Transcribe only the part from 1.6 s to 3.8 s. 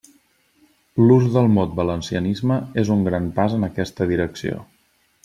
valencianisme és un gran pas en